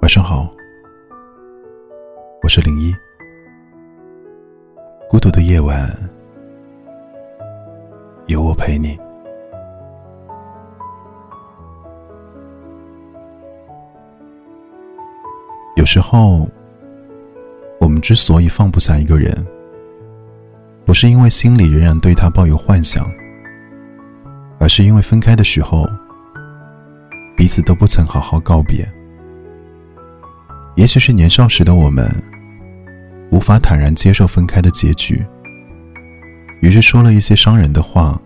[0.00, 0.48] 晚上好，
[2.42, 2.94] 我是零一。
[5.08, 5.88] 孤独的夜晚，
[8.26, 8.96] 有我陪你。
[15.74, 16.48] 有时候，
[18.06, 19.34] 之所以放不下一个人，
[20.84, 23.04] 不是因为心里仍然对他抱有幻想，
[24.60, 25.84] 而是因为分开的时候，
[27.36, 28.88] 彼此都不曾好好告别。
[30.76, 32.08] 也许是年少时的我们
[33.32, 35.26] 无法坦然接受分开的结局，
[36.62, 38.16] 于是说了一些伤人的话，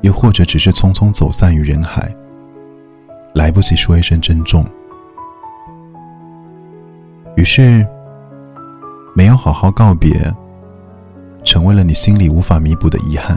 [0.00, 2.12] 又或者只是匆匆走散于人海，
[3.32, 4.66] 来不及说一声珍重，
[7.36, 7.86] 于是
[9.36, 10.32] 好好告别，
[11.44, 13.36] 成为了你心里无法弥补的遗憾。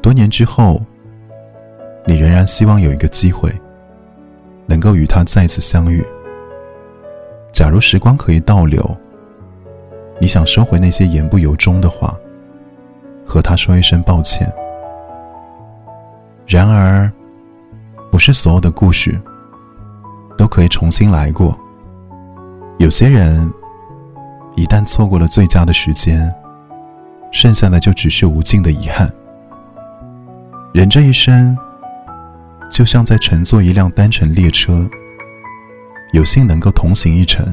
[0.00, 0.80] 多年之后，
[2.06, 3.52] 你仍然希望有一个机会，
[4.66, 6.04] 能够与他再次相遇。
[7.52, 8.96] 假如时光可以倒流，
[10.18, 12.16] 你想收回那些言不由衷的话，
[13.26, 14.50] 和他说一声抱歉。
[16.46, 17.10] 然而，
[18.10, 19.20] 不是所有的故事
[20.36, 21.56] 都可以重新来过。
[22.78, 23.52] 有些人
[24.56, 26.32] 一旦错过了最佳的时间，
[27.32, 29.10] 剩下的就只是无尽的遗憾。
[30.72, 31.56] 人这一生，
[32.70, 34.88] 就像在乘坐一辆单程列车。
[36.12, 37.46] 有幸能够同行一程，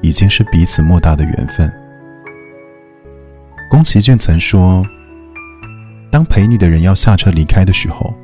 [0.00, 1.68] 已经是彼此莫大的缘分。
[3.68, 4.86] 宫崎骏曾说
[6.08, 8.14] ：“当陪你的人要下车离开的时候，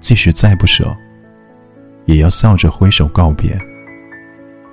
[0.00, 0.96] 即使再不舍，
[2.06, 3.54] 也要笑着挥手告别。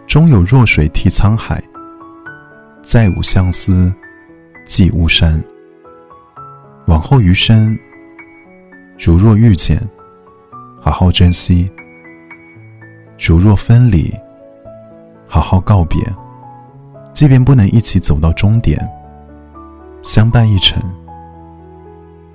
[0.08, 1.62] 终有弱水替沧海，
[2.84, 3.92] 再无相思
[4.66, 5.42] 寄巫山。
[6.88, 7.76] 往后余生，
[9.00, 9.80] 如若遇见，
[10.82, 11.72] 好好珍惜。”
[13.26, 14.14] 如若分离，
[15.28, 15.98] 好好告别。
[17.14, 18.78] 即便不能一起走到终点，
[20.02, 20.82] 相伴一程，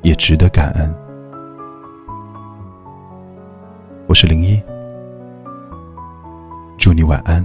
[0.02, 0.94] 也值得感恩。
[4.06, 4.62] 我是零一，
[6.78, 7.44] 祝你晚安。